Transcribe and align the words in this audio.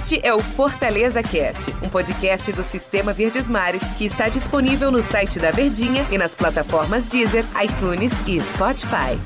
Este 0.00 0.18
é 0.26 0.32
o 0.32 0.38
Fortaleza 0.38 1.22
Cast, 1.22 1.70
um 1.84 1.90
podcast 1.90 2.50
do 2.52 2.62
Sistema 2.62 3.12
Verdes 3.12 3.46
Mares 3.46 3.82
que 3.98 4.06
está 4.06 4.30
disponível 4.30 4.90
no 4.90 5.02
site 5.02 5.38
da 5.38 5.50
Verdinha 5.50 6.06
e 6.10 6.16
nas 6.16 6.34
plataformas 6.34 7.06
Deezer, 7.06 7.44
iTunes 7.62 8.10
e 8.26 8.40
Spotify. 8.40 9.20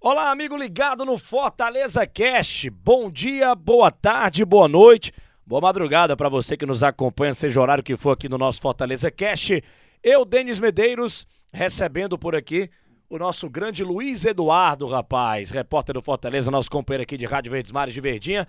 Olá, 0.00 0.32
amigo 0.32 0.56
ligado 0.56 1.04
no 1.04 1.16
Fortaleza 1.16 2.04
Cast. 2.08 2.68
Bom 2.70 3.08
dia, 3.08 3.54
boa 3.54 3.92
tarde, 3.92 4.44
boa 4.44 4.66
noite, 4.66 5.12
boa 5.46 5.60
madrugada 5.60 6.16
para 6.16 6.28
você 6.28 6.56
que 6.56 6.66
nos 6.66 6.82
acompanha, 6.82 7.32
seja 7.34 7.60
o 7.60 7.62
horário 7.62 7.84
que 7.84 7.96
for 7.96 8.10
aqui 8.10 8.28
no 8.28 8.36
nosso 8.36 8.60
Fortaleza 8.60 9.12
Cast. 9.12 9.62
Eu, 10.02 10.24
Denis 10.24 10.58
Medeiros, 10.58 11.24
recebendo 11.52 12.18
por 12.18 12.34
aqui 12.34 12.68
o 13.12 13.18
nosso 13.18 13.46
grande 13.50 13.84
Luiz 13.84 14.24
Eduardo, 14.24 14.86
rapaz, 14.86 15.50
repórter 15.50 15.92
do 15.92 16.00
Fortaleza, 16.00 16.50
nosso 16.50 16.70
companheiro 16.70 17.02
aqui 17.02 17.18
de 17.18 17.26
Rádio 17.26 17.52
Verdes 17.52 17.70
Mares 17.70 17.92
de 17.92 18.00
Verdinha. 18.00 18.48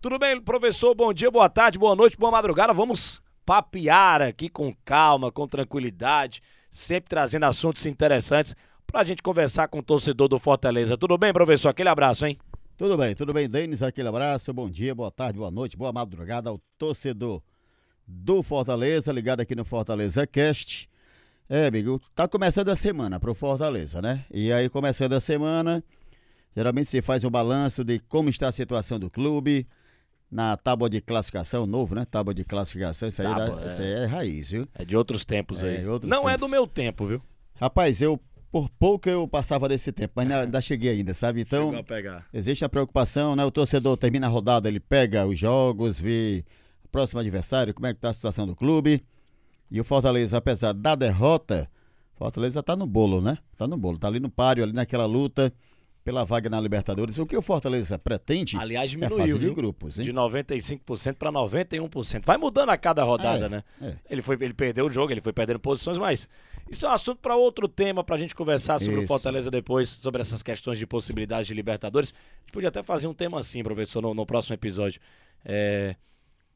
Tudo 0.00 0.20
bem, 0.20 0.40
professor? 0.40 0.94
Bom 0.94 1.12
dia, 1.12 1.28
boa 1.32 1.48
tarde, 1.48 1.80
boa 1.80 1.96
noite, 1.96 2.16
boa 2.16 2.30
madrugada. 2.30 2.72
Vamos 2.72 3.20
papear 3.44 4.22
aqui 4.22 4.48
com 4.48 4.72
calma, 4.84 5.32
com 5.32 5.48
tranquilidade, 5.48 6.40
sempre 6.70 7.08
trazendo 7.08 7.46
assuntos 7.46 7.84
interessantes 7.86 8.54
pra 8.86 9.02
gente 9.02 9.20
conversar 9.20 9.66
com 9.66 9.80
o 9.80 9.82
torcedor 9.82 10.28
do 10.28 10.38
Fortaleza. 10.38 10.96
Tudo 10.96 11.18
bem, 11.18 11.32
professor? 11.32 11.70
Aquele 11.70 11.88
abraço, 11.88 12.24
hein? 12.24 12.38
Tudo 12.76 12.96
bem, 12.96 13.16
tudo 13.16 13.32
bem, 13.32 13.48
Denis? 13.48 13.82
Aquele 13.82 14.06
abraço, 14.06 14.52
bom 14.52 14.70
dia, 14.70 14.94
boa 14.94 15.10
tarde, 15.10 15.40
boa 15.40 15.50
noite, 15.50 15.76
boa 15.76 15.92
madrugada 15.92 16.50
ao 16.50 16.60
torcedor 16.78 17.42
do 18.06 18.44
Fortaleza, 18.44 19.10
ligado 19.10 19.40
aqui 19.40 19.56
no 19.56 19.64
Fortaleza 19.64 20.24
Cast. 20.24 20.87
É, 21.48 21.66
amigo, 21.66 22.00
tá 22.14 22.28
começando 22.28 22.68
a 22.68 22.76
semana 22.76 23.18
pro 23.18 23.34
Fortaleza, 23.34 24.02
né? 24.02 24.24
E 24.30 24.52
aí, 24.52 24.68
começando 24.68 25.14
a 25.14 25.20
semana, 25.20 25.82
geralmente 26.54 26.90
se 26.90 27.00
faz 27.00 27.24
um 27.24 27.30
balanço 27.30 27.82
de 27.82 27.98
como 28.00 28.28
está 28.28 28.48
a 28.48 28.52
situação 28.52 28.98
do 28.98 29.08
clube 29.08 29.66
na 30.30 30.58
tábua 30.58 30.90
de 30.90 31.00
classificação, 31.00 31.66
novo, 31.66 31.94
né? 31.94 32.04
Tábua 32.04 32.34
de 32.34 32.44
classificação, 32.44 33.08
isso 33.08 33.22
aí, 33.22 33.28
Tábua, 33.28 33.62
é, 33.62 33.64
é. 33.64 33.68
isso 33.72 33.80
aí 33.80 33.88
é 33.92 34.04
raiz, 34.04 34.50
viu? 34.50 34.68
É 34.74 34.84
de 34.84 34.94
outros 34.94 35.24
tempos 35.24 35.62
É, 35.64 35.78
aí. 35.78 35.86
outros 35.86 36.10
Não 36.10 36.28
é 36.28 36.32
tempos. 36.34 36.48
do 36.48 36.50
meu 36.50 36.66
tempo, 36.66 37.06
viu? 37.06 37.22
Rapaz, 37.58 38.02
eu, 38.02 38.20
por 38.52 38.68
pouco 38.68 39.08
eu 39.08 39.26
passava 39.26 39.66
desse 39.70 39.90
tempo, 39.90 40.12
mas 40.16 40.30
ainda- 40.30 40.60
cheguei 40.60 40.90
ainda, 40.90 41.14
sabe? 41.14 41.40
Então. 41.40 41.72
Existe 42.34 42.62
a 42.62 42.68
preocupação, 42.68 43.34
né? 43.34 43.42
O 43.46 43.50
torcedor 43.50 43.96
termina 43.96 44.26
a 44.26 44.30
rodada, 44.30 44.68
ele 44.68 44.80
pega 44.80 45.26
os 45.26 45.38
jogos, 45.38 45.98
vê 45.98 46.44
o 46.84 46.88
próximo 46.88 47.20
adversário, 47.20 47.72
como 47.72 47.86
é 47.86 47.94
que 47.94 48.00
tá 48.00 48.10
a 48.10 48.12
situação 48.14 48.46
do 48.46 48.54
clube. 48.54 49.02
E 49.70 49.80
o 49.80 49.84
Fortaleza, 49.84 50.36
apesar 50.38 50.72
da 50.72 50.94
derrota, 50.94 51.68
Fortaleza 52.14 52.62
tá 52.62 52.74
no 52.74 52.86
bolo, 52.86 53.20
né? 53.20 53.38
Tá 53.56 53.66
no 53.66 53.76
bolo, 53.76 53.98
tá 53.98 54.08
ali 54.08 54.18
no 54.20 54.30
páreo, 54.30 54.64
ali 54.64 54.72
naquela 54.72 55.06
luta 55.06 55.52
pela 56.02 56.24
vaga 56.24 56.48
na 56.48 56.58
Libertadores. 56.58 57.18
O 57.18 57.26
que 57.26 57.36
o 57.36 57.42
Fortaleza 57.42 57.98
pretende 57.98 58.56
Aliás, 58.56 58.86
é 58.90 58.94
diminuiu, 58.94 59.18
fase 59.18 59.38
de 59.38 59.50
grupos, 59.50 59.98
hein? 59.98 60.04
De 60.06 60.12
95% 60.12 61.16
para 61.16 61.30
91%. 61.30 62.24
Vai 62.24 62.38
mudando 62.38 62.70
a 62.70 62.78
cada 62.78 63.04
rodada, 63.04 63.44
É, 63.44 63.48
né? 63.50 63.62
é. 63.82 63.94
Ele, 64.08 64.22
foi, 64.22 64.36
ele 64.40 64.54
perdeu 64.54 64.86
o 64.86 64.90
jogo, 64.90 65.12
ele 65.12 65.20
foi 65.20 65.34
perdendo 65.34 65.58
posições, 65.60 65.98
mas 65.98 66.26
isso 66.70 66.86
é 66.86 66.88
um 66.88 66.92
assunto 66.92 67.18
para 67.20 67.36
outro 67.36 67.68
tema, 67.68 68.02
pra 68.02 68.16
gente 68.16 68.34
conversar 68.34 68.78
sobre 68.78 68.94
o 68.96 68.98
Isso. 69.00 69.08
Fortaleza 69.08 69.50
depois, 69.50 69.90
sobre 69.90 70.22
essas 70.22 70.42
questões 70.42 70.78
de 70.78 70.86
possibilidades 70.86 71.46
de 71.46 71.52
Libertadores. 71.52 72.14
A 72.14 72.40
gente 72.40 72.52
podia 72.52 72.68
até 72.70 72.82
fazer 72.82 73.06
um 73.06 73.12
tema 73.14 73.38
assim, 73.38 73.62
professor, 73.62 74.00
no, 74.00 74.14
no 74.14 74.24
próximo 74.24 74.54
episódio. 74.54 75.00
É, 75.44 75.94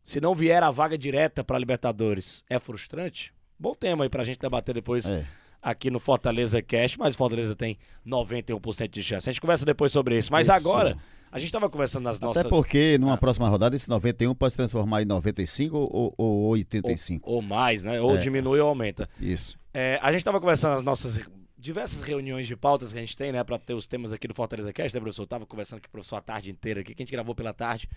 se 0.03 0.21
não 0.21 0.35
vier 0.35 0.63
a 0.63 0.71
vaga 0.71 0.99
direta 0.99 1.43
para 1.45 1.59
Libertadores, 1.59 2.45
é 2.51 2.59
frustrante? 2.59 3.33
Bom 3.59 3.75
tema 3.75 4.05
aí 4.05 4.09
pra 4.11 4.25
gente 4.25 4.39
debater 4.41 4.75
depois 4.75 5.09
É. 5.09 5.25
aqui 5.61 5.91
no 5.91 6.01
Fortaleza 6.01 6.61
Cast, 6.61 6.99
mas 6.99 7.15
o 7.15 7.19
Fortaleza 7.19 7.55
tem 7.55 7.79
91% 8.05 8.89
de 8.89 9.03
chance. 9.03 9.29
A 9.29 9.33
gente 9.33 9.41
conversa 9.41 9.65
depois 9.65 9.93
sobre 9.93 10.19
isso. 10.19 10.33
Mas 10.33 10.49
Isso. 10.49 10.57
agora, 10.57 10.97
a 11.31 11.39
gente 11.39 11.53
tava 11.53 11.71
conversando 11.71 12.03
nas 12.05 12.19
nossas... 12.19 12.41
Até 12.41 12.49
porque 12.51 12.99
numa 12.99 13.15
Ah. 13.15 13.19
próxima 13.19 13.49
rodada 13.49 13.77
esse 13.77 13.89
91 13.89 14.35
pode 14.35 14.51
se 14.53 14.57
transformar 14.57 15.03
em 15.03 15.05
95 15.05 15.77
ou, 15.77 16.13
ou 16.19 16.49
85. 16.49 17.31
Ou 17.31 17.41
mais, 17.41 17.83
né? 17.85 18.01
Ou 18.01 18.17
É. 18.17 18.19
diminui 18.19 18.59
ou 18.59 18.69
aumenta. 18.69 19.09
Isso. 19.21 19.57
É, 19.73 19.99
a 20.03 20.13
gente 20.13 20.25
tava 20.25 20.41
conversando 20.41 20.73
nas 20.75 20.83
nossas 20.83 21.19
diversas 21.57 22.01
reuniões 22.03 22.49
de 22.49 22.57
pautas 22.57 22.93
que 22.93 22.99
a 22.99 23.01
gente 23.01 23.17
tem, 23.17 23.31
né? 23.31 23.45
Pra 23.45 23.57
ter 23.57 23.73
os 23.75 23.87
temas 23.87 24.13
aqui 24.13 24.27
do 24.27 24.35
Fortaleza 24.35 24.73
Cast, 24.73 24.93
né, 24.97 25.01
professor? 25.01 25.23
Eu 25.23 25.27
tava 25.29 25.47
conversando 25.47 25.81
com 25.81 25.87
o 25.87 25.91
professor 25.93 26.17
a 26.17 26.21
tarde 26.21 26.51
inteira 26.51 26.81
aqui, 26.81 26.93
que 26.95 27.03
a 27.03 27.05
gente 27.05 27.13
gravou 27.13 27.35
pela 27.37 27.53
tarde. 27.55 27.89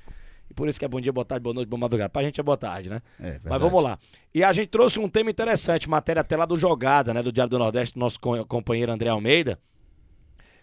E 0.49 0.53
por 0.53 0.67
isso 0.69 0.77
que 0.77 0.85
é 0.85 0.87
bom 0.87 1.01
dia, 1.01 1.11
boa 1.11 1.25
tarde, 1.25 1.41
boa 1.43 1.53
noite, 1.53 1.67
boa 1.67 1.79
madrugada. 1.79 2.09
Pra 2.09 2.23
gente 2.23 2.39
é 2.39 2.43
boa 2.43 2.57
tarde, 2.57 2.89
né? 2.89 3.01
É. 3.19 3.39
Mas 3.43 3.61
vamos 3.61 3.81
lá. 3.83 3.97
E 4.33 4.43
a 4.43 4.53
gente 4.53 4.69
trouxe 4.69 4.99
um 4.99 5.09
tema 5.09 5.29
interessante, 5.31 5.89
matéria 5.89 6.21
até 6.21 6.37
lá 6.37 6.45
do 6.45 6.57
Jogada, 6.57 7.13
né? 7.13 7.23
Do 7.23 7.31
Diário 7.31 7.49
do 7.49 7.59
Nordeste, 7.59 7.95
do 7.95 7.99
nosso 7.99 8.19
co- 8.19 8.45
companheiro 8.45 8.91
André 8.91 9.09
Almeida. 9.09 9.59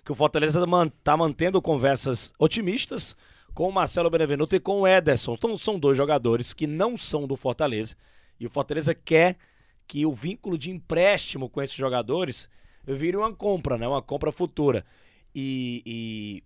Que 0.04 0.12
o 0.12 0.14
Fortaleza 0.14 0.60
tá 1.04 1.16
mantendo 1.16 1.60
conversas 1.62 2.32
otimistas 2.38 3.14
com 3.54 3.68
o 3.68 3.72
Marcelo 3.72 4.08
Benevenuto 4.10 4.56
e 4.56 4.60
com 4.60 4.80
o 4.80 4.86
Ederson. 4.86 5.34
Então 5.34 5.56
são 5.56 5.78
dois 5.78 5.96
jogadores 5.96 6.52
que 6.54 6.66
não 6.66 6.96
são 6.96 7.26
do 7.26 7.36
Fortaleza. 7.36 7.94
E 8.40 8.46
o 8.46 8.50
Fortaleza 8.50 8.94
quer 8.94 9.36
que 9.86 10.06
o 10.06 10.12
vínculo 10.12 10.56
de 10.56 10.70
empréstimo 10.70 11.48
com 11.48 11.60
esses 11.62 11.76
jogadores 11.76 12.48
vire 12.84 13.16
uma 13.16 13.32
compra, 13.32 13.76
né? 13.78 13.86
Uma 13.86 14.02
compra 14.02 14.32
futura. 14.32 14.84
E, 15.34 15.82
e 15.86 16.42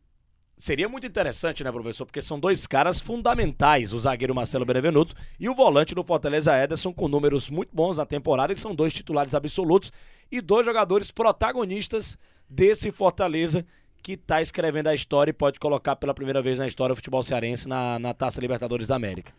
seria 0.56 0.88
muito 0.88 1.06
interessante, 1.06 1.62
né, 1.62 1.70
professor? 1.70 2.06
Porque 2.06 2.22
são 2.22 2.38
dois 2.40 2.66
caras 2.66 3.00
fundamentais, 3.00 3.92
o 3.92 3.98
zagueiro 3.98 4.34
Marcelo 4.34 4.64
Benevenuto 4.64 5.14
e 5.38 5.48
o 5.48 5.54
volante 5.54 5.94
do 5.94 6.02
Fortaleza 6.04 6.56
Ederson, 6.56 6.92
com 6.92 7.08
números 7.08 7.50
muito 7.50 7.70
bons 7.74 7.98
na 7.98 8.06
temporada, 8.06 8.52
e 8.52 8.56
são 8.56 8.74
dois 8.74 8.92
titulares 8.92 9.34
absolutos 9.34 9.92
e 10.30 10.40
dois 10.40 10.64
jogadores 10.66 11.10
protagonistas 11.10 12.16
desse 12.48 12.90
Fortaleza 12.90 13.64
que 14.02 14.12
está 14.12 14.40
escrevendo 14.40 14.86
a 14.88 14.94
história 14.94 15.30
e 15.30 15.34
pode 15.34 15.58
colocar 15.58 15.96
pela 15.96 16.14
primeira 16.14 16.40
vez 16.40 16.58
na 16.58 16.66
história 16.66 16.92
o 16.92 16.96
futebol 16.96 17.22
cearense 17.22 17.68
na, 17.68 17.98
na 17.98 18.14
Taça 18.14 18.40
Libertadores 18.40 18.86
da 18.86 18.94
América. 18.96 19.32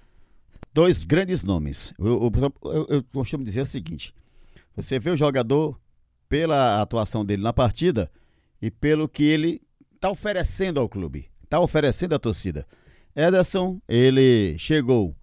dois 0.73 1.03
grandes 1.03 1.41
nomes. 1.41 1.93
Eu, 1.97 2.31
eu- 2.33 2.71
eu- 2.71 2.87
eu 2.89 3.03
costumo 3.13 3.43
dizer 3.45 3.61
o 3.61 3.65
seguinte: 3.65 4.13
você 4.75 4.99
vê 4.99 5.09
o 5.09 5.15
jogador 5.17 5.79
pela 6.27 6.81
atuação 6.81 7.23
dele 7.25 7.41
na 7.41 7.53
partida 7.53 8.11
e 8.61 8.69
pelo 8.69 9.07
que 9.07 9.23
ele 9.23 9.61
está 9.97 10.09
oferecendo 10.09 10.79
ao 10.79 10.87
clube, 10.87 11.27
está 11.43 11.59
oferecendo 11.59 12.15
à 12.15 12.19
torcida. 12.19 12.65
Ederson, 13.15 13.81
ele 13.87 14.55
chegou 14.57 15.15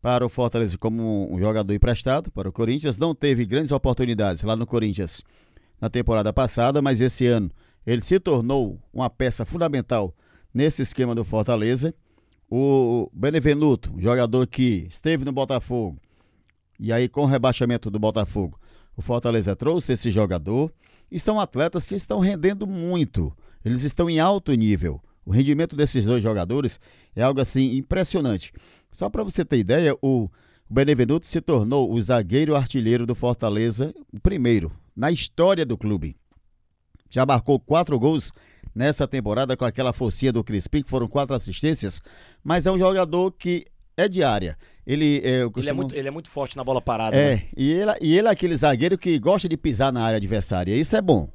para 0.00 0.24
o 0.24 0.28
Fortaleza 0.28 0.78
como 0.78 1.32
um 1.34 1.38
jogador 1.38 1.72
emprestado 1.72 2.30
para 2.30 2.48
o 2.48 2.52
Corinthians, 2.52 2.96
não 2.96 3.14
teve 3.14 3.44
grandes 3.44 3.72
oportunidades 3.72 4.44
lá 4.44 4.54
no 4.54 4.66
Corinthians 4.66 5.22
na 5.80 5.88
temporada 5.88 6.32
passada, 6.32 6.80
mas 6.80 7.00
esse 7.00 7.26
ano 7.26 7.50
ele 7.86 8.02
se 8.02 8.20
tornou 8.20 8.78
uma 8.92 9.08
peça 9.08 9.44
fundamental 9.44 10.14
nesse 10.52 10.82
esquema 10.82 11.14
do 11.14 11.24
Fortaleza. 11.24 11.94
O 12.50 13.10
Benevenuto, 13.12 13.94
jogador 13.98 14.46
que 14.46 14.86
esteve 14.90 15.24
no 15.24 15.32
Botafogo, 15.32 15.98
e 16.78 16.92
aí 16.92 17.08
com 17.08 17.22
o 17.22 17.26
rebaixamento 17.26 17.90
do 17.90 17.98
Botafogo, 17.98 18.58
o 18.96 19.02
Fortaleza 19.02 19.56
trouxe 19.56 19.92
esse 19.94 20.10
jogador, 20.10 20.72
e 21.10 21.18
são 21.18 21.40
atletas 21.40 21.86
que 21.86 21.94
estão 21.94 22.20
rendendo 22.20 22.66
muito. 22.66 23.34
Eles 23.64 23.84
estão 23.84 24.08
em 24.08 24.18
alto 24.20 24.52
nível. 24.54 25.00
O 25.24 25.30
rendimento 25.30 25.76
desses 25.76 26.04
dois 26.04 26.22
jogadores 26.22 26.80
é 27.14 27.22
algo 27.22 27.40
assim 27.40 27.76
impressionante. 27.76 28.52
Só 28.90 29.10
para 29.10 29.22
você 29.22 29.44
ter 29.44 29.58
ideia, 29.58 29.94
o 30.00 30.28
Benevenuto 30.70 31.26
se 31.26 31.40
tornou 31.40 31.92
o 31.92 32.00
zagueiro 32.00 32.54
artilheiro 32.56 33.04
do 33.06 33.14
Fortaleza, 33.14 33.94
o 34.12 34.20
primeiro 34.20 34.72
na 34.96 35.10
história 35.10 35.64
do 35.66 35.76
clube. 35.76 36.16
Já 37.10 37.24
marcou 37.24 37.58
quatro 37.58 37.98
gols 37.98 38.32
nessa 38.74 39.06
temporada 39.08 39.56
com 39.56 39.64
aquela 39.64 39.92
forcinha 39.92 40.32
do 40.32 40.44
Crispim, 40.44 40.82
que 40.82 40.90
foram 40.90 41.08
quatro 41.08 41.34
assistências, 41.34 42.00
mas 42.42 42.66
é 42.66 42.70
um 42.72 42.78
jogador 42.78 43.32
que 43.32 43.64
é 43.96 44.08
de 44.08 44.22
área. 44.22 44.56
Ele, 44.86 45.20
é, 45.24 45.28
eu 45.30 45.34
Ele 45.34 45.42
é, 45.46 45.50
costumo- 45.50 45.74
muito, 45.82 45.94
ele 45.94 46.08
é 46.08 46.10
muito 46.10 46.28
forte 46.30 46.56
na 46.56 46.62
bola 46.64 46.80
parada. 46.80 47.16
né? 47.16 47.32
é, 47.32 47.42
e 47.56 47.70
ele, 47.70 47.92
e 48.00 48.16
ele 48.18 48.28
é 48.28 48.30
aquele 48.30 48.56
zagueiro 48.56 48.96
que 48.98 49.18
gosta 49.18 49.48
de 49.48 49.56
pisar 49.56 49.92
na 49.92 50.02
área 50.02 50.16
adversária. 50.16 50.74
Isso 50.74 50.94
é 50.96 51.00
bom. 51.02 51.28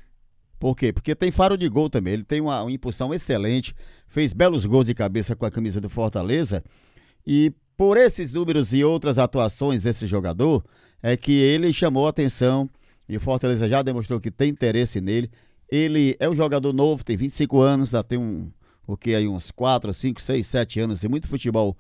Por 0.60 0.76
quê? 0.76 0.94
Porque 0.94 1.14
tem 1.16 1.32
faro 1.32 1.58
de 1.58 1.68
gol 1.68 1.90
também. 1.90 2.14
Ele 2.14 2.24
tem 2.24 2.42
uma, 2.42 2.62
uma 2.62 2.72
impulsão 2.72 3.14
excelente, 3.14 3.76
fez 4.08 4.34
belos 4.34 4.66
gols 4.66 4.86
de 4.86 4.94
cabeça 4.94 5.36
com 5.36 5.46
a 5.46 5.52
camisa 5.52 5.82
do 5.82 5.90
Fortaleza. 5.90 6.64
E 7.26 7.52
por 7.76 7.98
esses 7.98 8.32
números 8.32 8.74
e 8.74 8.84
outras 8.84 9.18
atuações 9.18 9.82
desse 9.82 10.08
jogador, 10.08 10.64
é 11.04 11.18
que 11.18 11.34
ele 11.34 11.74
chamou 11.74 12.08
a 12.08 12.12
atenção 12.12 12.70
e 13.10 13.18
o 13.18 13.20
Fortaleza 13.20 13.68
já 13.68 13.82
demonstrou 13.82 14.22
que 14.22 14.32
tem 14.32 14.50
interesse 14.50 15.02
nele. 15.02 15.30
Ele 15.70 16.16
é 16.18 16.30
um 16.30 16.36
jogador 16.36 16.72
novo, 16.72 17.04
tem 17.04 17.18
25 17.18 17.60
anos, 17.60 17.90
já 17.90 18.02
tem 18.02 18.18
um, 18.18 18.50
o 18.88 18.96
que 18.96 19.14
aí, 19.14 19.28
uns 19.28 19.52
4, 19.52 19.94
5, 19.94 20.22
6, 20.22 20.48
7 20.48 20.80
anos 20.80 21.04
e 21.04 21.10
muito 21.10 21.28
futebol 21.28 21.76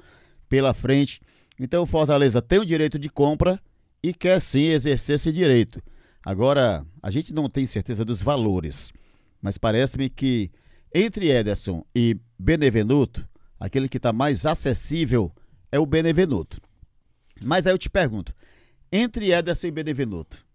pela 0.49 0.73
frente. 0.73 1.21
Então 1.57 1.83
o 1.83 1.85
Fortaleza 1.85 2.41
tem 2.41 2.59
o 2.59 2.65
direito 2.65 2.99
de 2.99 3.09
compra 3.09 3.59
e 4.01 4.13
quer 4.13 4.41
sim 4.41 4.65
exercer 4.65 5.15
esse 5.15 5.31
direito. 5.31 5.81
Agora, 6.25 6.85
a 7.01 7.11
gente 7.11 7.33
não 7.33 7.49
tem 7.49 7.65
certeza 7.65 8.05
dos 8.05 8.21
valores, 8.23 8.91
mas 9.41 9.57
parece-me 9.57 10.09
que 10.09 10.51
entre 10.93 11.29
Ederson 11.29 11.85
e 11.93 12.17
Benevenuto, 12.39 13.27
aquele 13.59 13.89
que 13.89 13.97
está 13.97 14.13
mais 14.13 14.45
acessível 14.45 15.31
é 15.71 15.79
o 15.79 15.85
Benevenuto. 15.85 16.61
Mas 17.41 17.67
aí 17.67 17.73
eu 17.73 17.77
te 17.77 17.89
pergunto, 17.89 18.33
entre 18.91 19.31
Ederson 19.31 19.67
e 19.67 19.71
Benevenuto, 19.71 20.45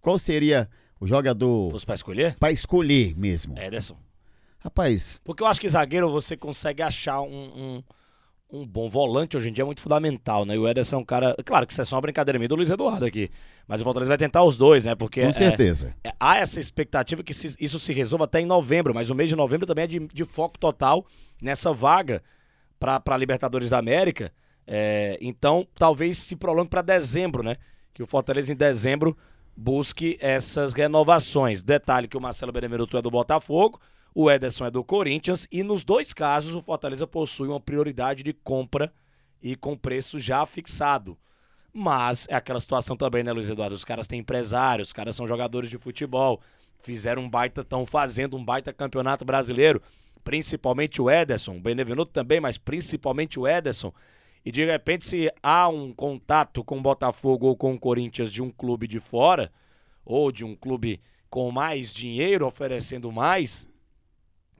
qual 0.00 0.18
seria 0.18 0.68
o 0.98 1.06
jogador 1.06 1.70
Fosse 1.70 1.86
pra 1.86 1.94
escolher? 1.94 2.36
para 2.36 2.50
escolher 2.50 3.16
mesmo? 3.16 3.56
Ederson. 3.58 3.96
Rapaz, 4.58 5.20
Porque 5.22 5.42
eu 5.42 5.46
acho 5.46 5.60
que 5.60 5.68
zagueiro 5.68 6.10
você 6.10 6.36
consegue 6.36 6.82
achar 6.82 7.20
um, 7.20 7.26
um, 7.76 7.82
um 8.50 8.66
bom 8.66 8.88
volante 8.88 9.36
hoje 9.36 9.48
em 9.48 9.52
dia 9.52 9.62
é 9.62 9.64
muito 9.64 9.80
fundamental, 9.82 10.44
né? 10.46 10.54
E 10.54 10.58
o 10.58 10.66
Ederson 10.66 10.96
é 10.96 10.98
um 11.00 11.04
cara. 11.04 11.36
Claro 11.44 11.66
que 11.66 11.72
isso 11.72 11.82
é 11.82 11.84
só 11.84 11.96
uma 11.96 12.02
brincadeira 12.02 12.38
minha 12.38 12.48
do 12.48 12.54
Luiz 12.56 12.70
Eduardo 12.70 13.04
aqui. 13.04 13.30
Mas 13.66 13.80
o 13.80 13.84
Fortaleza 13.84 14.08
vai 14.08 14.16
tentar 14.18 14.42
os 14.44 14.56
dois, 14.56 14.84
né? 14.84 14.94
Porque. 14.94 15.20
Com 15.22 15.28
é- 15.28 15.32
certeza. 15.32 15.94
é- 16.02 16.12
há 16.18 16.38
essa 16.38 16.58
expectativa 16.58 17.22
que 17.22 17.34
se- 17.34 17.56
isso 17.60 17.78
se 17.78 17.92
resolva 17.92 18.24
até 18.24 18.40
em 18.40 18.46
novembro, 18.46 18.94
mas 18.94 19.10
o 19.10 19.14
mês 19.14 19.28
de 19.28 19.36
novembro 19.36 19.66
também 19.66 19.84
é 19.84 19.86
de, 19.86 19.98
de 20.08 20.24
foco 20.24 20.58
total 20.58 21.06
nessa 21.42 21.72
vaga 21.72 22.22
para 22.80 23.02
a 23.06 23.16
Libertadores 23.16 23.70
da 23.70 23.78
América. 23.78 24.32
É, 24.66 25.18
então, 25.20 25.66
talvez 25.74 26.18
se 26.18 26.36
prolongue 26.36 26.70
para 26.70 26.82
dezembro, 26.82 27.42
né? 27.42 27.56
Que 27.92 28.02
o 28.02 28.06
Fortaleza 28.06 28.52
em 28.52 28.56
dezembro 28.56 29.16
busque 29.56 30.16
essas 30.20 30.72
renovações. 30.72 31.62
Detalhe 31.62 32.06
que 32.08 32.16
o 32.16 32.20
Marcelo 32.20 32.52
Benevenuto 32.52 32.96
é 32.96 33.02
do 33.02 33.10
Botafogo, 33.10 33.80
o 34.20 34.28
Ederson 34.28 34.66
é 34.66 34.70
do 34.72 34.82
Corinthians 34.82 35.46
e 35.48 35.62
nos 35.62 35.84
dois 35.84 36.12
casos 36.12 36.52
o 36.52 36.60
Fortaleza 36.60 37.06
possui 37.06 37.46
uma 37.46 37.60
prioridade 37.60 38.24
de 38.24 38.32
compra 38.32 38.92
e 39.40 39.54
com 39.54 39.76
preço 39.76 40.18
já 40.18 40.44
fixado. 40.44 41.16
Mas 41.72 42.26
é 42.28 42.34
aquela 42.34 42.58
situação 42.58 42.96
também, 42.96 43.22
né, 43.22 43.32
Luiz 43.32 43.48
Eduardo? 43.48 43.76
Os 43.76 43.84
caras 43.84 44.08
têm 44.08 44.18
empresários, 44.18 44.88
os 44.88 44.92
caras 44.92 45.14
são 45.14 45.28
jogadores 45.28 45.70
de 45.70 45.78
futebol, 45.78 46.40
fizeram 46.80 47.22
um 47.22 47.30
baita, 47.30 47.60
estão 47.60 47.86
fazendo 47.86 48.36
um 48.36 48.44
baita 48.44 48.72
campeonato 48.72 49.24
brasileiro, 49.24 49.80
principalmente 50.24 51.00
o 51.00 51.08
Ederson, 51.08 51.56
o 51.56 51.60
Benevenuto 51.60 52.10
também, 52.10 52.40
mas 52.40 52.58
principalmente 52.58 53.38
o 53.38 53.46
Ederson. 53.46 53.94
E 54.44 54.50
de 54.50 54.64
repente, 54.64 55.06
se 55.06 55.32
há 55.40 55.68
um 55.68 55.92
contato 55.92 56.64
com 56.64 56.78
o 56.78 56.82
Botafogo 56.82 57.46
ou 57.46 57.56
com 57.56 57.72
o 57.72 57.78
Corinthians 57.78 58.32
de 58.32 58.42
um 58.42 58.50
clube 58.50 58.88
de 58.88 58.98
fora, 58.98 59.52
ou 60.04 60.32
de 60.32 60.44
um 60.44 60.56
clube 60.56 61.00
com 61.30 61.52
mais 61.52 61.94
dinheiro 61.94 62.48
oferecendo 62.48 63.12
mais, 63.12 63.64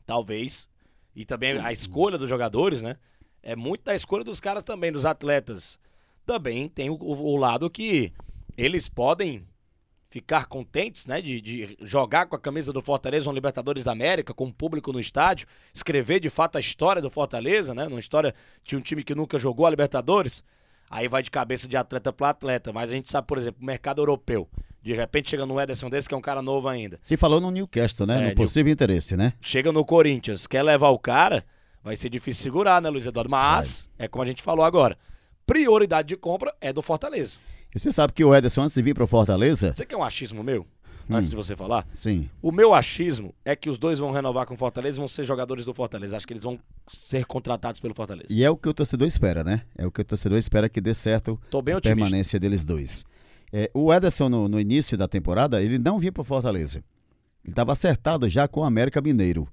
talvez. 0.09 0.69
E 1.15 1.25
também 1.27 1.59
a 1.59 1.71
escolha 1.71 2.17
dos 2.17 2.29
jogadores, 2.29 2.81
né? 2.81 2.97
É 3.43 3.55
muito 3.55 3.85
da 3.85 3.95
escolha 3.95 4.25
dos 4.25 4.41
caras 4.41 4.63
também, 4.63 4.91
dos 4.91 5.05
atletas. 5.05 5.79
Também 6.25 6.67
tem 6.69 6.89
o, 6.91 6.95
o- 6.95 7.35
o 7.35 7.37
lado 7.37 7.69
que 7.69 8.11
eles 8.57 8.89
podem 8.89 9.47
ficar 10.11 10.47
contentes, 10.47 11.07
né? 11.07 11.21
De, 11.21 11.41
de 11.41 11.77
jogar 11.83 12.27
com 12.27 12.35
a 12.35 12.39
camisa 12.41 12.73
do 12.73 12.81
Fortaleza 12.81 13.27
no 13.29 13.35
Libertadores 13.35 13.85
da 13.85 13.93
América, 13.93 14.33
com 14.33 14.47
o 14.47 14.53
público 14.53 14.93
no 14.93 14.99
estádio, 14.99 15.47
escrever 15.75 16.21
de 16.21 16.31
fato 16.31 16.57
a 16.57 16.61
história 16.61 17.03
do 17.03 17.11
Fortaleza, 17.11 17.75
né? 17.75 17.87
Uma 17.87 18.01
história 18.01 18.35
de 18.65 18.75
um 18.77 18.81
time 18.81 19.05
que 19.05 19.15
nunca 19.15 19.39
jogou 19.39 19.67
a 19.67 19.71
Libertadores. 19.71 20.43
Aí 20.89 21.07
vai 21.07 21.23
de 21.23 21.31
cabeça 21.31 21.69
de 21.69 21.77
atleta 21.77 22.11
para 22.13 22.31
atleta. 22.31 22.73
Mas 22.73 22.91
a 22.91 22.95
gente 22.95 23.11
sabe, 23.11 23.27
por 23.27 23.37
exemplo, 23.37 23.61
o 23.63 23.67
mercado 23.67 24.01
europeu. 24.01 24.49
De 24.89 24.95
repente 24.95 25.29
chega 25.29 25.45
no 25.45 25.61
Ederson 25.61 25.91
desse, 25.91 26.09
que 26.09 26.15
é 26.15 26.17
um 26.19 26.21
cara 26.23 26.41
novo 26.41 26.67
ainda. 26.67 26.99
Se 27.03 27.15
falou 27.17 27.41
no 27.43 27.51
Newcastle, 27.51 28.07
né? 28.07 28.15
É, 28.15 28.21
no 28.21 28.27
New- 28.29 28.35
possível 28.37 28.73
interesse, 28.73 29.17
né? 29.19 29.35
chega 29.41 29.71
no 29.71 29.85
Corinthians, 29.85 30.47
quer 30.47 30.63
levar 30.63 30.89
o 30.89 30.99
cara, 30.99 31.45
vai 31.85 31.95
ser 31.95 32.09
difícil 32.09 32.43
segurar, 32.43 32.81
né, 32.81 32.89
Luiz 32.89 33.05
Eduardo? 33.05 33.31
Mas, 33.31 33.91
é 33.99 34.09
como 34.09 34.23
a 34.23 34.27
gente 34.27 34.43
falou 34.43 34.65
agora, 34.65 34.97
prioridade 35.47 36.09
de 36.09 36.17
compra 36.17 36.55
é 36.61 36.73
do 36.73 36.81
Fortaleza. 36.81 37.37
E 37.75 37.79
você 37.79 37.93
sabe 37.93 38.13
que 38.15 38.25
o 38.25 38.35
Ederson, 38.35 38.63
antes 38.63 38.75
de 38.75 38.81
vir 38.83 38.95
para 38.95 39.07
Fortaleza, 39.07 39.73
Você 39.75 39.85
quer 39.85 39.97
um 39.97 40.03
achismo 40.03 40.43
meu? 40.43 40.67
Hum. 41.11 41.17
Antes 41.17 41.31
de 41.31 41.37
você 41.37 41.55
falar? 41.55 41.87
sim, 41.93 42.29
O 42.43 42.51
meu 42.51 42.73
achismo 42.75 43.35
é 43.45 43.55
que 43.55 43.69
os 43.71 43.77
dois 43.79 43.99
vão 43.99 44.11
renovar 44.11 44.47
com 44.47 44.55
o 44.55 44.57
Fortaleza 44.57 44.97
e 44.99 45.01
vão 45.01 45.09
ser 45.09 45.25
jogadores 45.25 45.65
do 45.67 45.73
Fortaleza. 45.75 46.17
Acho 46.17 46.27
que 46.27 46.33
eles 46.33 46.45
vão 46.45 46.59
ser 46.87 47.25
contratados 47.27 47.79
pelo 47.81 47.95
Fortaleza. 47.95 48.29
e 48.31 48.43
é 48.45 48.51
o 48.51 48.57
que 48.57 48.69
o 48.69 48.75
torcedor 48.75 49.07
espera, 49.07 49.45
né? 49.45 49.63
É 49.77 49.87
o 49.87 49.91
que 49.91 50.01
o 50.01 50.05
torcedor 50.05 50.39
espera 50.39 50.69
que 50.69 50.81
dê 50.81 50.95
certo 50.95 51.39
Tô 51.51 51.61
bem 51.63 51.75
a 51.75 51.79
otimista. 51.79 51.97
permanência 52.03 52.41
deles 52.41 52.65
dois. 52.65 53.05
É, 53.53 53.71
o 53.73 53.93
Ederson, 53.93 54.29
no, 54.29 54.49
no 54.49 54.61
início 54.61 54.97
da 54.97 55.09
temporada, 55.09 55.63
ele 55.63 55.79
não 55.79 55.99
vinha 55.99 56.13
para 56.13 56.25
Fortaleza. 56.25 56.85
Ele 57.45 57.53
estava 57.53 57.73
acertado 57.73 58.29
já 58.29 58.47
com 58.47 58.61
o 58.61 58.65
América 58.65 59.01
Mineiro. 59.01 59.49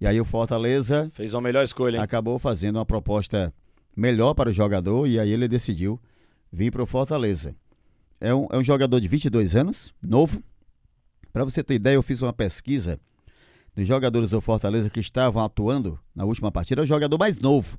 E 0.00 0.06
aí 0.06 0.20
o 0.20 0.24
Fortaleza 0.24 1.08
Fez 1.12 1.34
a 1.34 1.40
melhor 1.40 1.64
escolha, 1.64 1.96
hein? 1.96 2.02
acabou 2.02 2.38
fazendo 2.38 2.76
uma 2.76 2.84
proposta 2.84 3.52
melhor 3.96 4.34
para 4.34 4.50
o 4.50 4.52
jogador 4.52 5.06
e 5.06 5.18
aí 5.18 5.30
ele 5.30 5.48
decidiu 5.48 5.98
vir 6.52 6.70
para 6.70 6.82
o 6.82 6.86
Fortaleza. 6.86 7.56
É 8.20 8.34
um, 8.34 8.46
é 8.50 8.58
um 8.58 8.64
jogador 8.64 9.00
de 9.00 9.08
22 9.08 9.56
anos, 9.56 9.94
novo. 10.02 10.42
Para 11.32 11.44
você 11.44 11.62
ter 11.62 11.74
ideia, 11.74 11.94
eu 11.94 12.02
fiz 12.02 12.20
uma 12.20 12.32
pesquisa 12.32 13.00
dos 13.74 13.86
jogadores 13.86 14.30
do 14.30 14.40
Fortaleza 14.40 14.90
que 14.90 15.00
estavam 15.00 15.42
atuando 15.42 15.98
na 16.14 16.24
última 16.24 16.50
partida. 16.50 16.82
É 16.82 16.84
o 16.84 16.86
jogador 16.86 17.18
mais 17.18 17.36
novo. 17.36 17.78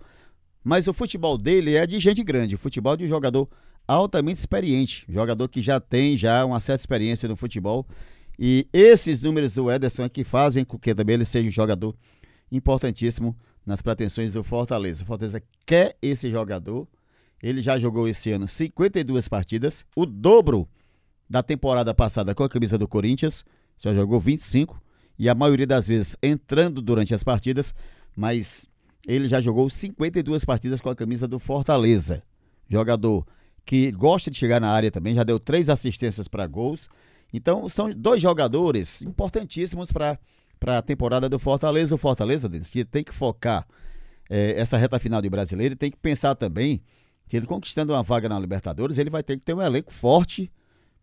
Mas 0.64 0.88
o 0.88 0.94
futebol 0.94 1.38
dele 1.38 1.76
é 1.76 1.86
de 1.88 2.00
gente 2.00 2.24
grande. 2.24 2.56
O 2.56 2.60
futebol 2.60 2.96
de 2.96 3.06
um 3.06 3.08
jogador 3.08 3.48
altamente 3.88 4.40
experiente. 4.40 5.06
Jogador 5.10 5.48
que 5.48 5.62
já 5.62 5.80
tem 5.80 6.18
já 6.18 6.44
uma 6.46 6.60
certa 6.60 6.82
experiência 6.82 7.30
no 7.30 7.36
futebol. 7.36 7.88
E 8.38 8.68
esses 8.72 9.20
números 9.20 9.54
do 9.54 9.72
Ederson 9.72 10.04
é 10.04 10.10
que 10.10 10.24
fazem 10.24 10.64
com 10.64 10.78
que 10.78 10.94
também 10.94 11.16
ele 11.16 11.26
seja 11.26 11.48
um 11.48 11.52
jogador 11.52 11.96
importantíssimo 12.52 13.36
nas 13.66 13.82
pretensões 13.82 14.34
do 14.34 14.44
Fortaleza. 14.44 15.04
O 15.04 15.08
Fortaleza 15.08 15.42
quer 15.66 15.98
esse 16.02 16.30
jogador. 16.30 16.88
Ele 17.42 17.62
já 17.62 17.78
jogou 17.78 18.08
esse 18.08 18.32
ano 18.32 18.48
52 18.48 19.28
partidas, 19.28 19.86
o 19.96 20.06
dobro 20.06 20.68
da 21.30 21.44
temporada 21.44 21.94
passada 21.94 22.34
com 22.34 22.44
a 22.44 22.50
camisa 22.50 22.78
do 22.78 22.88
Corinthians. 22.88 23.44
Já 23.78 23.94
jogou 23.94 24.20
25 24.20 24.82
e 25.20 25.30
a 25.30 25.36
maioria 25.36 25.68
das 25.68 25.88
vezes 25.88 26.16
entrando 26.22 26.82
durante 26.82 27.14
as 27.14 27.24
partidas, 27.24 27.74
mas 28.16 28.68
ele 29.08 29.28
já 29.28 29.40
jogou 29.40 29.70
52 29.70 30.46
partidas 30.46 30.82
com 30.82 30.90
a 30.90 30.96
camisa 30.96 31.28
do 31.28 31.40
Fortaleza. 31.40 32.24
Jogador 32.68 33.26
que 33.68 33.92
gosta 33.92 34.32
de 34.32 34.38
chegar 34.38 34.62
na 34.62 34.70
área 34.70 34.90
também, 34.90 35.14
já 35.14 35.24
deu 35.24 35.38
três 35.38 35.70
assistências 35.70 36.26
para 36.26 36.48
gols. 36.48 36.88
Então 37.34 37.68
são 37.68 37.92
dois 37.92 38.22
jogadores 38.22 39.02
importantíssimos 39.02 39.92
para 39.92 40.18
a 40.66 40.82
temporada 40.82 41.28
do 41.28 41.38
Fortaleza. 41.38 41.94
O 41.94 41.98
Fortaleza, 41.98 42.48
Denis, 42.48 42.70
que 42.70 42.86
tem 42.86 43.04
que 43.04 43.14
focar 43.14 43.68
eh, 44.30 44.54
essa 44.56 44.78
reta 44.78 44.98
final 44.98 45.22
de 45.22 45.30
brasileiro 45.30 45.74
e 45.74 45.78
tem 45.78 45.92
que 45.92 45.98
pensar 45.98 46.34
também 46.34 46.82
que 47.28 47.36
ele 47.36 47.46
conquistando 47.46 47.92
uma 47.92 48.02
vaga 48.02 48.30
na 48.30 48.40
Libertadores, 48.40 48.98
ele 48.98 49.10
vai 49.10 49.22
ter 49.22 49.38
que 49.38 49.44
ter 49.44 49.54
um 49.54 49.62
elenco 49.62 49.92
forte, 49.94 50.50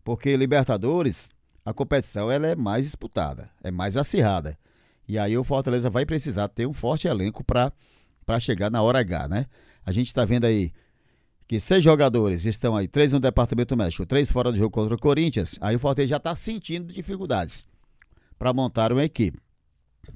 porque 0.03 0.35
Libertadores, 0.35 1.29
a 1.63 1.71
competição 1.71 2.31
ela 2.31 2.47
é 2.47 2.55
mais 2.55 2.85
disputada, 2.85 3.47
é 3.63 3.69
mais 3.69 3.95
acirrada. 3.95 4.57
E 5.07 5.19
aí 5.19 5.37
o 5.37 5.43
Fortaleza 5.43 5.87
vai 5.87 6.03
precisar 6.03 6.47
ter 6.47 6.65
um 6.65 6.73
forte 6.73 7.07
elenco 7.07 7.43
para 7.43 8.39
chegar 8.39 8.71
na 8.71 8.81
hora 8.81 8.97
H, 8.97 9.27
né? 9.27 9.45
A 9.85 9.91
gente 9.91 10.07
está 10.07 10.25
vendo 10.25 10.45
aí 10.45 10.73
que 11.47 11.59
seis 11.59 11.83
jogadores 11.83 12.45
estão 12.45 12.75
aí, 12.75 12.87
três 12.87 13.11
no 13.11 13.19
Departamento 13.19 13.77
Médico, 13.77 14.05
três 14.05 14.31
fora 14.31 14.51
do 14.51 14.57
jogo 14.57 14.71
contra 14.71 14.95
o 14.95 14.99
Corinthians, 14.99 15.57
aí 15.61 15.75
o 15.75 15.79
Fortaleza 15.79 16.09
já 16.09 16.17
está 16.17 16.35
sentindo 16.35 16.91
dificuldades 16.91 17.67
para 18.37 18.53
montar 18.53 18.91
uma 18.91 19.03
equipe. 19.03 19.39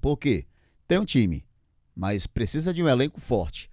Por 0.02 0.18
quê? 0.18 0.46
Tem 0.88 0.98
um 0.98 1.06
time, 1.06 1.46
mas 1.96 2.26
precisa 2.26 2.74
de 2.74 2.81
um 2.81 2.88
elenco 2.88 3.20
forte. 3.20 3.70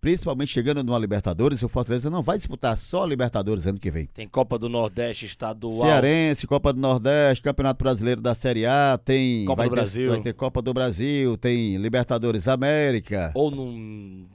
Principalmente 0.00 0.52
chegando 0.52 0.84
numa 0.84 0.98
Libertadores, 0.98 1.62
o 1.62 1.68
Fortaleza 1.68 2.08
não 2.08 2.22
vai 2.22 2.36
disputar 2.36 2.78
só 2.78 3.02
a 3.02 3.06
Libertadores 3.06 3.66
ano 3.66 3.80
que 3.80 3.90
vem. 3.90 4.06
Tem 4.06 4.28
Copa 4.28 4.56
do 4.56 4.68
Nordeste 4.68 5.26
estadual. 5.26 5.72
Cearense, 5.72 6.46
Copa 6.46 6.72
do 6.72 6.78
Nordeste, 6.78 7.42
Campeonato 7.42 7.82
Brasileiro 7.82 8.20
da 8.20 8.32
Série 8.32 8.64
A, 8.64 8.98
tem. 9.04 9.44
Copa 9.44 9.64
do 9.64 9.70
ter, 9.70 9.74
Brasil. 9.74 10.10
Vai 10.10 10.20
ter 10.20 10.32
Copa 10.34 10.62
do 10.62 10.72
Brasil, 10.72 11.36
tem 11.36 11.76
Libertadores 11.78 12.46
América. 12.46 13.32
Ou 13.34 13.50
num, 13.50 14.28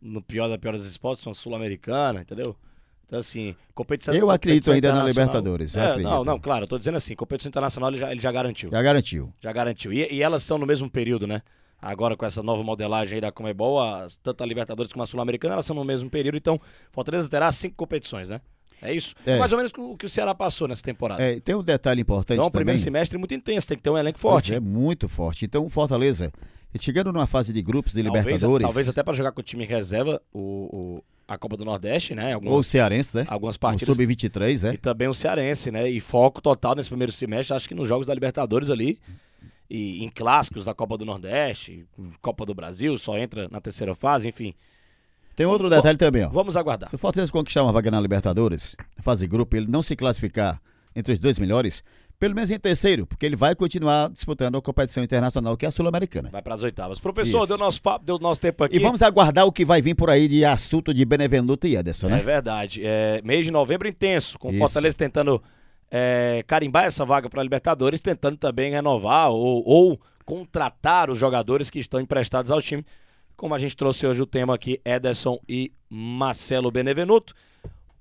no 0.00 0.22
pior 0.22 0.48
da 0.48 0.58
pior 0.58 0.72
das 0.72 0.84
esportes, 0.84 1.26
uma 1.26 1.34
sul-americana, 1.34 2.20
entendeu? 2.20 2.56
Então, 3.06 3.20
assim, 3.20 3.54
competição 3.74 4.12
Eu 4.12 4.30
acredito 4.30 4.64
competição 4.64 4.74
ainda 4.74 4.92
na 4.92 5.04
Libertadores, 5.04 5.76
É, 5.76 5.96
não, 5.96 6.24
não, 6.24 6.40
claro, 6.40 6.64
eu 6.64 6.68
tô 6.68 6.76
dizendo 6.76 6.96
assim, 6.96 7.14
competição 7.14 7.48
internacional 7.48 7.90
ele 7.90 7.98
já, 7.98 8.10
ele 8.10 8.20
já 8.20 8.32
garantiu. 8.32 8.70
Já 8.70 8.82
garantiu. 8.82 9.32
Já 9.40 9.52
garantiu. 9.52 9.92
E, 9.92 10.12
e 10.12 10.22
elas 10.22 10.42
são 10.42 10.58
no 10.58 10.66
mesmo 10.66 10.90
período, 10.90 11.26
né? 11.26 11.42
Agora 11.80 12.16
com 12.16 12.26
essa 12.26 12.42
nova 12.42 12.62
modelagem 12.62 13.16
aí 13.16 13.20
da 13.20 13.30
Comebol, 13.30 13.80
as, 13.80 14.16
tanto 14.16 14.42
a 14.42 14.46
Libertadores 14.46 14.92
como 14.92 15.02
a 15.02 15.06
Sul-Americana, 15.06 15.54
elas 15.54 15.66
são 15.66 15.76
no 15.76 15.84
mesmo 15.84 16.10
período, 16.10 16.36
então 16.36 16.60
Fortaleza 16.90 17.28
terá 17.28 17.52
cinco 17.52 17.76
competições, 17.76 18.28
né? 18.28 18.40
É 18.82 18.92
isso? 18.92 19.14
É. 19.24 19.38
Mais 19.38 19.52
ou 19.52 19.58
menos 19.58 19.72
o 19.76 19.96
que 19.96 20.04
o 20.04 20.08
Ceará 20.08 20.34
passou 20.34 20.68
nessa 20.68 20.82
temporada. 20.82 21.22
É, 21.22 21.40
tem 21.40 21.54
um 21.54 21.62
detalhe 21.62 22.02
importante 22.02 22.36
então, 22.38 22.46
o 22.46 22.50
primeiro 22.50 22.78
semestre 22.80 23.16
muito 23.16 23.32
intenso, 23.34 23.66
tem 23.66 23.76
que 23.76 23.82
ter 23.82 23.90
um 23.90 23.96
elenco 23.96 24.18
Pois 24.20 24.32
forte. 24.32 24.54
É 24.54 24.60
muito 24.60 25.08
forte. 25.08 25.44
Então 25.44 25.64
o 25.64 25.68
Fortaleza, 25.68 26.32
chegando 26.78 27.12
numa 27.12 27.26
fase 27.26 27.52
de 27.52 27.62
grupos 27.62 27.92
de 27.92 28.02
talvez, 28.02 28.24
Libertadores, 28.26 28.66
talvez 28.66 28.88
até 28.88 29.02
para 29.02 29.14
jogar 29.14 29.32
com 29.32 29.40
o 29.40 29.44
time 29.44 29.64
reserva, 29.64 30.20
o, 30.32 30.40
o- 30.40 31.04
a 31.28 31.36
Copa 31.36 31.56
do 31.56 31.64
Nordeste, 31.64 32.14
né? 32.14 32.26
ou 32.26 32.30
o 32.30 32.34
Algumas, 32.46 32.66
Cearense, 32.68 33.16
né? 33.16 33.24
algumas 33.28 33.56
O 33.56 33.60
partidas 33.60 33.96
Sub-23, 33.96 34.64
E 34.64 34.74
é. 34.74 34.76
também 34.76 35.08
o 35.08 35.14
Cearense, 35.14 35.70
né? 35.70 35.88
E 35.90 35.98
foco 36.00 36.40
total 36.40 36.74
nesse 36.76 36.88
primeiro 36.88 37.10
semestre, 37.12 37.54
acho 37.54 37.68
que 37.68 37.74
nos 37.74 37.88
jogos 37.88 38.06
da 38.06 38.14
Libertadores 38.14 38.70
ali. 38.70 38.98
E 39.68 40.04
em 40.04 40.08
clássicos 40.08 40.66
da 40.66 40.72
Copa 40.74 40.96
do 40.96 41.04
Nordeste, 41.04 41.84
Copa 42.22 42.46
do 42.46 42.54
Brasil, 42.54 42.96
só 42.96 43.18
entra 43.18 43.48
na 43.50 43.60
terceira 43.60 43.94
fase, 43.96 44.28
enfim. 44.28 44.54
Tem 45.34 45.44
outro 45.44 45.68
detalhe 45.68 45.98
também, 45.98 46.24
ó. 46.24 46.28
Vamos 46.28 46.56
aguardar. 46.56 46.88
Se 46.88 46.94
o 46.94 46.98
Fortaleza 46.98 47.32
conquistar 47.32 47.62
uma 47.64 47.72
vaga 47.72 47.90
na 47.90 48.00
Libertadores, 48.00 48.76
fase 49.00 49.26
grupo, 49.26 49.56
ele 49.56 49.66
não 49.66 49.82
se 49.82 49.96
classificar 49.96 50.62
entre 50.94 51.12
os 51.12 51.18
dois 51.18 51.38
melhores, 51.40 51.82
pelo 52.18 52.34
menos 52.34 52.50
em 52.50 52.58
terceiro, 52.58 53.06
porque 53.06 53.26
ele 53.26 53.36
vai 53.36 53.54
continuar 53.54 54.10
disputando 54.10 54.56
a 54.56 54.62
competição 54.62 55.02
internacional, 55.04 55.56
que 55.56 55.64
é 55.64 55.68
a 55.68 55.70
Sul-Americana. 55.70 56.30
Vai 56.30 56.42
para 56.42 56.54
as 56.54 56.62
oitavas. 56.62 56.98
Professor, 56.98 57.38
Isso. 57.38 57.46
deu 57.48 57.58
nosso 57.58 57.82
papo, 57.82 58.04
deu 58.04 58.18
nosso 58.18 58.40
tempo 58.40 58.64
aqui. 58.64 58.76
E 58.76 58.78
vamos 58.78 59.02
aguardar 59.02 59.46
o 59.46 59.52
que 59.52 59.64
vai 59.64 59.82
vir 59.82 59.94
por 59.94 60.08
aí 60.08 60.26
de 60.26 60.44
assunto 60.44 60.94
de 60.94 61.04
Benevenuto 61.04 61.66
e 61.66 61.76
Ederson, 61.76 62.08
É 62.08 62.10
né? 62.10 62.22
verdade. 62.22 62.80
É, 62.84 63.20
mês 63.22 63.44
de 63.44 63.50
novembro 63.52 63.86
intenso, 63.86 64.38
com 64.38 64.48
o 64.48 64.50
Isso. 64.50 64.58
Fortaleza 64.60 64.96
tentando 64.96 65.42
é, 65.90 66.42
carimbar 66.46 66.84
essa 66.84 67.04
vaga 67.04 67.28
para 67.28 67.40
a 67.40 67.44
Libertadores, 67.44 68.00
tentando 68.00 68.36
também 68.36 68.70
renovar 68.72 69.30
ou, 69.30 69.62
ou 69.66 70.00
contratar 70.24 71.10
os 71.10 71.18
jogadores 71.18 71.70
que 71.70 71.78
estão 71.78 72.00
emprestados 72.00 72.50
ao 72.50 72.60
time. 72.60 72.84
Como 73.36 73.54
a 73.54 73.58
gente 73.58 73.76
trouxe 73.76 74.06
hoje 74.06 74.22
o 74.22 74.26
tema 74.26 74.54
aqui, 74.54 74.80
Ederson 74.84 75.38
e 75.48 75.70
Marcelo 75.90 76.70
Benevenuto. 76.70 77.34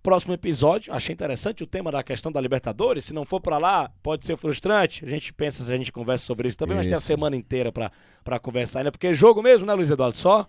Próximo 0.06 0.36
episódio, 0.36 0.94
achei 0.94 1.14
interessante 1.14 1.64
o 1.64 1.66
tema 1.66 1.92
da 1.92 2.04
questão 2.04 2.32
da 2.32 2.40
Libertadores. 2.40 3.06
Se 3.06 3.12
não 3.12 3.26
for 3.26 3.42
para 3.42 3.58
lá, 3.58 3.90
pode 4.04 4.24
ser 4.24 4.38
frustrante. 4.38 5.04
A 5.04 5.10
gente 5.10 5.34
pensa 5.34 5.66
se 5.66 5.74
a 5.74 5.76
gente 5.76 5.92
conversa 5.92 6.24
sobre 6.24 6.48
isso 6.48 6.56
também, 6.56 6.76
isso. 6.76 6.82
mas 6.82 6.88
tem 6.88 6.96
a 6.96 7.02
semana 7.02 7.36
inteira 7.36 7.72
para 7.72 8.40
conversar 8.40 8.82
ainda. 8.82 8.92
Porque 8.92 9.16
jogo 9.16 9.42
mesmo, 9.42 9.66
né, 9.66 9.74
Luiz 9.74 9.90
Eduardo? 9.90 10.16
Só 10.16 10.46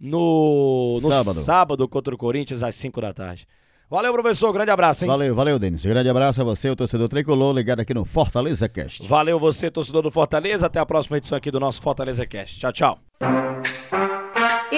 no, 0.00 0.98
no 1.00 1.08
sábado. 1.08 1.38
sábado 1.38 1.88
contra 1.88 2.12
o 2.12 2.18
Corinthians 2.18 2.60
às 2.64 2.74
5 2.74 3.00
da 3.00 3.12
tarde. 3.12 3.46
Valeu, 3.88 4.12
professor. 4.12 4.52
Grande 4.52 4.72
abraço, 4.72 5.04
hein? 5.04 5.08
Valeu, 5.08 5.32
valeu, 5.32 5.60
Denis. 5.60 5.84
Grande 5.84 6.08
abraço 6.08 6.40
a 6.40 6.44
você, 6.44 6.68
o 6.68 6.74
torcedor 6.74 7.08
tricolor, 7.08 7.54
ligado 7.54 7.78
aqui 7.78 7.94
no 7.94 8.04
Fortaleza 8.04 8.68
Cast. 8.68 9.06
Valeu 9.06 9.38
você, 9.38 9.70
torcedor 9.70 10.02
do 10.02 10.10
Fortaleza. 10.10 10.66
Até 10.66 10.80
a 10.80 10.84
próxima 10.84 11.18
edição 11.18 11.38
aqui 11.38 11.52
do 11.52 11.60
nosso 11.60 11.80
Fortaleza 11.80 12.26
Cast. 12.26 12.58
Tchau, 12.58 12.72
tchau. 12.72 13.47